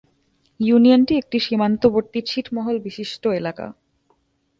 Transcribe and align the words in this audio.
ইউনিয়নটি 0.59 1.13
একটি 1.17 1.37
সীমান্তবর্তী 1.39 2.19
ছিটমহল 2.29 2.77
বিশিষ্ট 2.87 3.23
এলাকা। 3.39 3.65